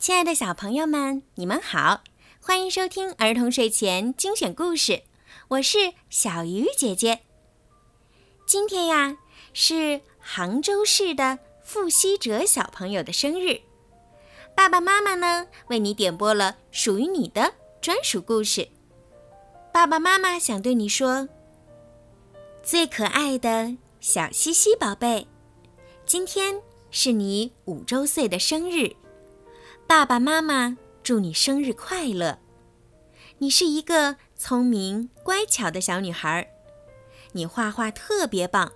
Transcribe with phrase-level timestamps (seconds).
[0.00, 2.02] 亲爱的小朋友们，你们好，
[2.40, 5.02] 欢迎收听儿童睡前精选故事。
[5.48, 7.20] 我是小鱼姐姐。
[8.46, 9.18] 今天呀，
[9.52, 13.60] 是杭州市的傅希哲小朋友的生日。
[14.56, 18.68] 爸爸妈妈呢，为你点播了属于你的专属故事。
[19.70, 21.28] 爸爸妈妈想对你说：
[22.62, 25.28] 最可爱的小西西宝贝，
[26.06, 28.96] 今天是你五周岁的生日。
[29.90, 32.38] 爸爸妈妈祝你生日快乐！
[33.38, 36.48] 你是一个聪明乖巧的小女孩，
[37.32, 38.72] 你画画特别棒，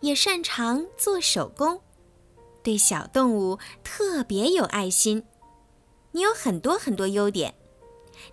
[0.00, 1.80] 也擅长做手工，
[2.64, 5.22] 对小动物特别有爱心。
[6.10, 7.54] 你有很多很多优点，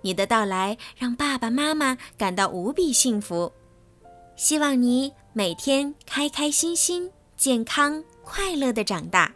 [0.01, 3.53] 你的到来让爸爸妈妈感到无比幸福。
[4.35, 9.31] 希望你每天开开心心、健康快乐的长大，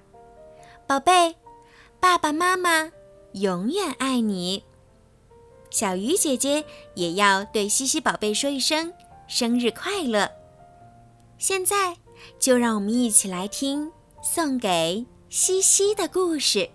[0.88, 1.36] 宝贝。
[2.00, 2.92] 爸爸妈妈
[3.34, 4.64] 永远爱你。
[5.70, 6.64] 小鱼姐姐
[6.96, 8.94] 也要对西西宝贝说一声
[9.28, 10.32] 生日快乐。
[11.38, 11.98] 现在
[12.40, 16.60] 就让我们一起来听送给西西的故事《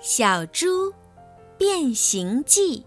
[0.00, 0.94] 小猪
[1.58, 2.80] 变形记》。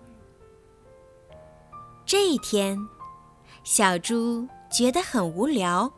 [2.06, 2.80] 这一天，
[3.64, 5.92] 小猪觉得很无聊，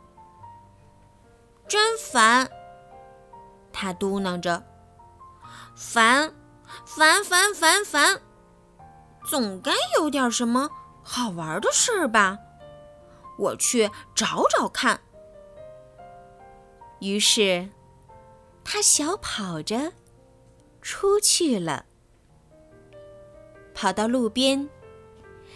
[1.66, 2.50] 真烦。
[3.72, 4.62] 他嘟囔着
[5.74, 6.32] ：“烦，
[6.84, 8.20] 烦，烦，烦，烦，
[9.26, 10.70] 总该有点什么
[11.02, 12.38] 好玩的事儿吧？
[13.38, 15.00] 我去找找看。”
[17.00, 17.68] 于是，
[18.62, 19.92] 他小跑着
[20.80, 21.86] 出去了。
[23.74, 24.68] 跑到路边，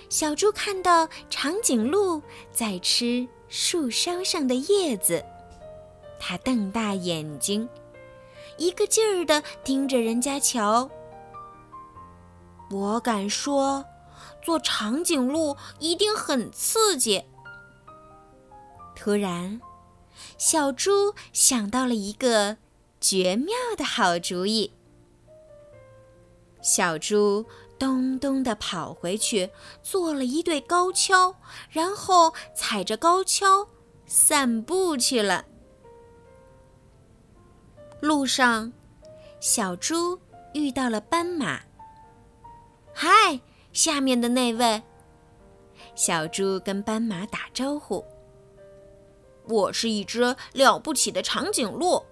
[0.09, 2.21] 小猪看到长颈鹿
[2.51, 5.25] 在吃树梢上的叶子，
[6.19, 7.69] 它瞪大眼睛。
[8.59, 10.91] 一个劲儿地盯着人家瞧。
[12.71, 13.85] 我敢说，
[14.43, 17.25] 做长颈鹿一定很刺激。
[18.95, 19.61] 突然，
[20.39, 22.57] 小猪想到了一个
[23.01, 24.73] 绝妙的好主意。
[26.61, 27.45] 小猪
[27.79, 29.51] 咚咚地跑回去，
[29.83, 31.37] 做了一对高跷，
[31.71, 33.69] 然后踩着高跷
[34.07, 35.45] 散步去了。
[38.01, 38.73] 路上，
[39.41, 40.21] 小猪
[40.53, 41.61] 遇到了斑马。
[42.93, 43.41] 嗨，
[43.73, 44.83] 下面的那位。
[45.95, 48.05] 小猪跟斑马打招呼
[49.49, 52.05] ：“我是一只了不起的长颈鹿，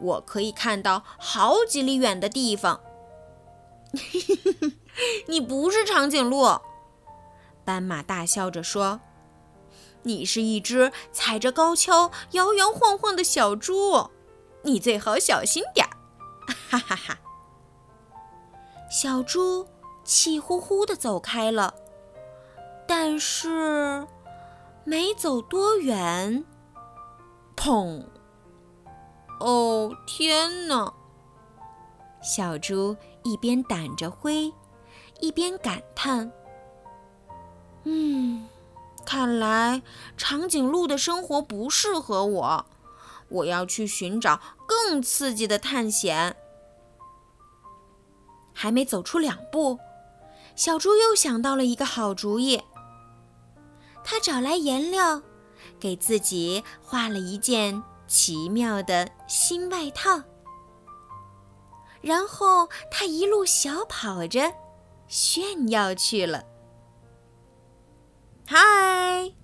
[0.00, 2.80] 我可以看到好几里远的地方。
[5.28, 6.58] ”你不是长颈鹿，
[7.64, 9.00] 斑马大笑着说
[10.04, 14.10] ：“你是一只踩着高跷摇摇晃晃的小猪。”
[14.68, 15.96] 你最好小心点儿，
[16.68, 17.18] 哈哈哈！
[18.90, 19.66] 小猪
[20.04, 21.74] 气呼呼地走开了，
[22.86, 24.06] 但是
[24.84, 26.44] 没走多远，
[27.56, 28.04] 砰！
[29.40, 30.92] 哦天哪！
[32.22, 34.52] 小猪一边掸着灰，
[35.20, 36.30] 一边感叹
[37.84, 38.46] ：“嗯，
[39.06, 39.80] 看来
[40.16, 42.66] 长颈鹿的生活不适合我。”
[43.28, 46.36] 我要去寻找更刺激的探险。
[48.52, 49.78] 还没走出两步，
[50.56, 52.62] 小猪又想到了一个好主意。
[54.02, 55.22] 他找来颜料，
[55.78, 60.22] 给自己画了一件奇妙的新外套。
[62.00, 64.52] 然后他一路小跑着，
[65.08, 66.42] 炫耀去了。
[68.46, 69.34] 嗨，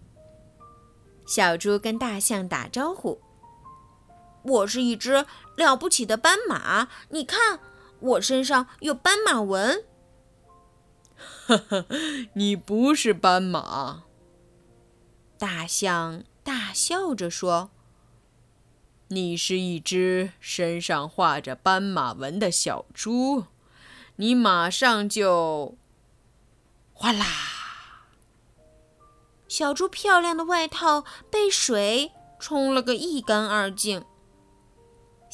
[1.26, 3.20] 小猪跟大象打招呼。
[4.44, 7.60] 我是一只了不起的斑马，你看，
[8.00, 9.84] 我身上有斑马纹。
[11.46, 11.86] 呵呵，
[12.34, 14.04] 你不是斑马。
[15.38, 17.70] 大象大笑着说
[19.08, 23.44] ：“你是一只身上画着斑马纹的小猪，
[24.16, 25.76] 你马上就……
[26.92, 27.26] 哗啦！”
[29.48, 34.04] 小猪漂亮的外套被水冲了个一干二净。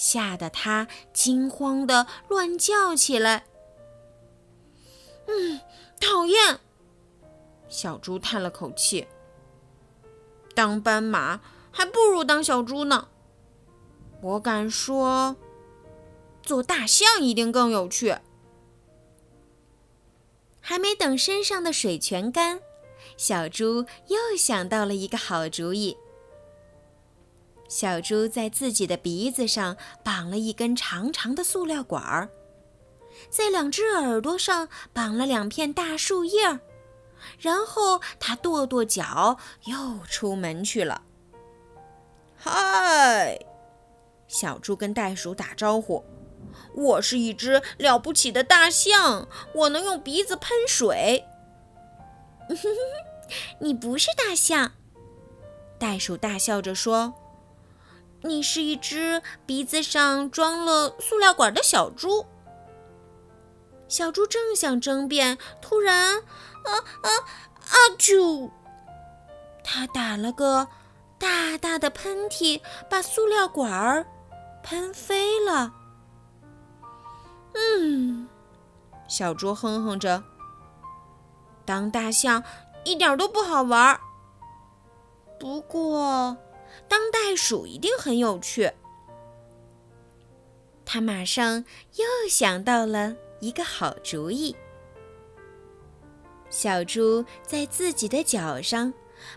[0.00, 3.44] 吓得他惊慌的乱叫起来。
[5.26, 5.60] 嗯，
[6.00, 6.58] 讨厌！
[7.68, 9.06] 小猪叹了口气。
[10.54, 13.08] 当斑马还不如当小猪呢。
[14.22, 15.36] 我敢说，
[16.42, 18.16] 做大象一定更有趣。
[20.62, 22.62] 还没等身上的水全干，
[23.18, 25.98] 小猪又想到了一个好主意。
[27.70, 32.28] 小猪在自己的鼻子上绑了一根长长的塑料管儿，
[33.30, 36.58] 在两只耳朵上绑了两片大树叶儿，
[37.38, 41.02] 然后他跺跺脚，又出门去了。
[42.36, 43.38] 嗨，
[44.26, 46.04] 小猪跟袋鼠打招呼
[46.74, 51.24] ：“我是一只了不起的大象，我能用鼻子喷水。”
[53.60, 54.72] 你不是大象，
[55.78, 57.14] 袋鼠大笑着说
[58.22, 62.26] ：“你是一只鼻子上装了塑料管的小猪。”
[63.88, 66.70] 小猪正想争辩，突然，啊
[67.02, 67.74] 啊啊！
[67.98, 68.50] 啾！
[69.64, 70.68] 他打了个
[71.18, 74.06] 大大的喷嚏，把塑料管儿
[74.62, 75.72] 喷飞了。
[77.54, 78.28] 嗯，
[79.08, 80.22] 小猪哼哼着，
[81.64, 82.44] 当大象
[82.84, 84.00] 一点都不好玩儿。
[85.40, 86.36] 不过，
[86.88, 88.72] 当袋鼠一定很有趣。
[90.84, 91.64] 他马上
[91.96, 93.16] 又想到了。
[93.40, 94.54] 一个好主意。
[96.50, 98.92] 小猪在自己的脚上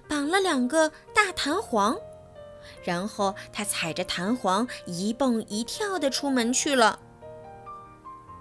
[0.09, 1.97] 绑了两个大弹簧，
[2.83, 6.99] 然后它踩着弹簧一蹦一跳地出门去了。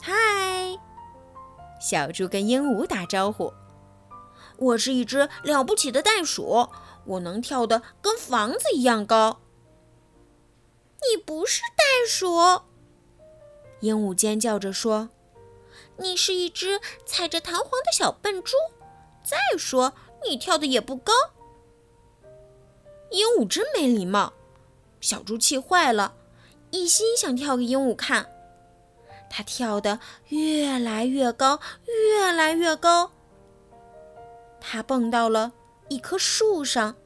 [0.02, 0.76] 嗨，
[1.80, 3.52] 小猪跟鹦鹉打招呼
[4.58, 6.68] ：“我是一只了不起的袋鼠，
[7.04, 9.40] 我能跳得跟房子一样高。”
[11.10, 12.62] 你不是袋鼠！
[13.80, 15.10] 鹦鹉尖叫着说。
[15.98, 18.56] 你是一只踩着弹簧的小笨猪。
[19.24, 19.92] 再说，
[20.24, 21.12] 你跳的也不高。
[23.10, 24.32] 鹦鹉真没礼貌。
[25.00, 26.14] 小猪气坏了，
[26.70, 28.28] 一心想跳给鹦鹉看。
[29.28, 33.10] 它跳得越来越高，越来越高。
[34.60, 35.52] 它蹦到了
[35.92, 36.96] 一棵树上，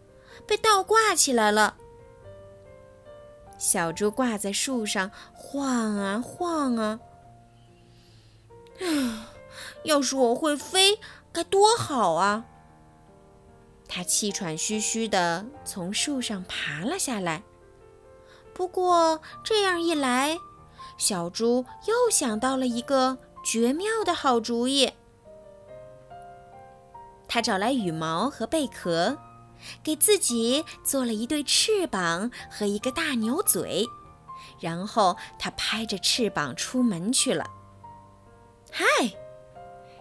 [0.47, 1.77] 被倒挂起来了。
[3.59, 7.01] 小猪挂在树上，晃啊晃啊。
[8.79, 9.27] 唉，
[9.83, 11.01] 要是我会飞，
[11.33, 12.45] 该多好啊！
[13.89, 17.43] 他气喘吁吁地从树上爬了下来。
[18.55, 20.39] 不过这样一来，
[20.97, 24.93] 小猪又想到了一个绝妙的好主意。
[27.37, 29.19] 他找来羽毛和贝壳，
[29.83, 33.87] 给自己做了一对翅膀和一个大牛嘴，
[34.59, 37.51] 然后他拍着翅膀出门去了。
[38.73, 38.87] 嗨，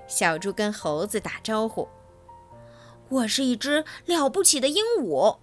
[0.08, 1.90] 小猪跟猴子打招呼
[3.12, 5.40] ：“我是一只了不起的鹦鹉。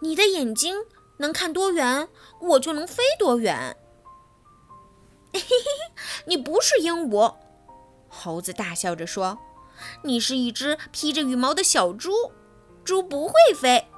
[0.00, 0.74] 你的眼睛
[1.18, 2.08] 能看多远，
[2.40, 3.76] 我就能飞多远。”
[5.34, 7.34] 嘿嘿嘿，你不是鹦鹉，
[8.08, 9.38] 猴子大笑着说
[10.02, 12.12] ：“你是一只披着羽毛的小猪，
[12.84, 13.88] 猪不会飞。”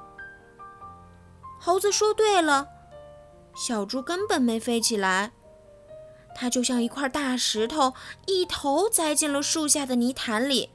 [1.59, 2.67] 猴子说对了，
[3.55, 5.31] 小猪根本没飞起来。
[6.33, 7.93] 它就像一块大石头，
[8.25, 10.71] 一头栽进了树下的泥潭里。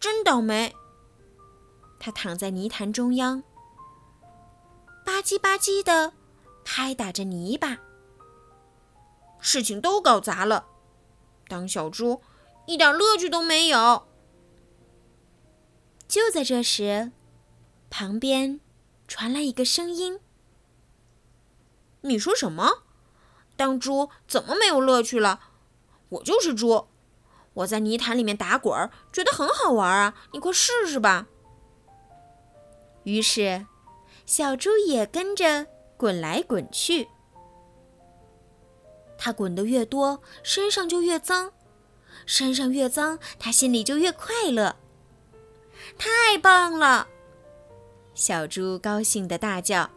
[0.00, 0.74] 真倒霉！
[2.00, 3.42] 它躺在泥潭中央，
[5.04, 6.14] 吧唧吧唧地
[6.64, 7.78] 拍打着泥巴。
[9.38, 10.64] 事情都搞砸了，
[11.46, 12.20] 当小猪
[12.66, 14.06] 一点乐趣都没有。
[16.06, 17.12] 就在这时，
[17.90, 18.60] 旁边
[19.08, 20.20] 传来一个声音
[22.02, 22.82] ：“你说什么？”
[23.56, 25.40] 当猪怎么没有乐趣了？
[26.08, 26.88] 我就是猪，
[27.54, 30.14] 我在泥潭里面打滚，觉得很好玩啊！
[30.32, 31.28] 你快试试吧。
[33.04, 33.66] 于是，
[34.26, 35.66] 小猪也跟着
[35.96, 37.08] 滚来滚去。
[39.16, 41.52] 它滚得越多，身上就越脏，
[42.26, 44.76] 身上越脏，他心里就越快乐。
[45.98, 47.08] 太棒了！
[48.14, 49.90] 小猪高兴地大叫。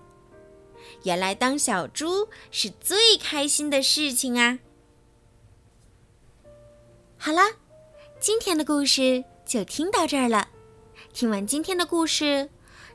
[1.03, 4.59] 原来当小猪是最开心的事情啊！
[7.17, 7.41] 好了，
[8.19, 10.49] 今天的故事就听到这儿了。
[11.13, 12.49] 听完今天的故事，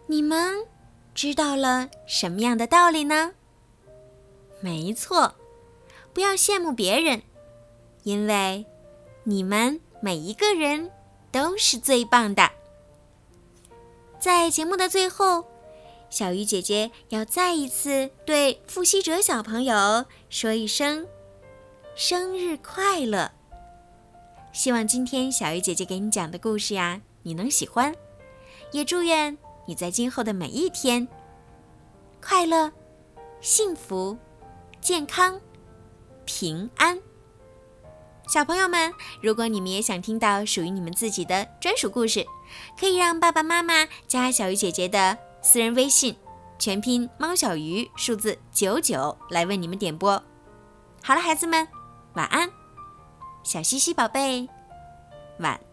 [0.06, 0.66] 你们
[1.14, 3.34] 知道了什么样的道理呢？
[4.60, 5.34] 没错，
[6.12, 7.22] 不要羡慕别人，
[8.02, 8.66] 因为
[9.30, 10.90] 你们每一个人
[11.30, 12.50] 都是最棒的。
[14.18, 15.44] 在节目的最后。
[16.10, 21.06] 小鱼姐姐要再一次对付希哲小朋友说一声
[21.94, 23.30] 生日快乐！
[24.52, 27.94] 希望今天小鱼姐姐给你讲的故事呀，你能喜欢。
[28.72, 31.06] 也祝愿你在今后的每一天
[32.20, 32.72] 快乐、
[33.40, 34.18] 幸福、
[34.80, 35.40] 健康、
[36.24, 37.00] 平安。
[38.30, 42.24] 小朋友们，如果你们也想听到属于你们自己的专属故事，
[42.78, 45.18] 可以让爸爸妈妈加小鱼姐姐的。
[45.42, 46.14] 私人微信，
[46.56, 50.22] 全拼猫小鱼，数字九九，来为你们点播。
[51.02, 51.66] 好了，孩子们，
[52.12, 52.48] 晚安，
[53.42, 54.48] 小西西宝贝，
[55.40, 55.69] 晚。